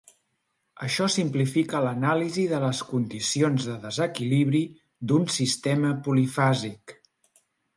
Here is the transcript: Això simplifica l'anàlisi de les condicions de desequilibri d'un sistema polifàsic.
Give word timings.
Això 0.85 1.07
simplifica 1.15 1.81
l'anàlisi 1.87 2.45
de 2.53 2.61
les 2.65 2.81
condicions 2.93 3.67
de 3.69 3.75
desequilibri 3.85 4.63
d'un 5.13 5.31
sistema 5.37 5.93
polifàsic. 6.09 6.99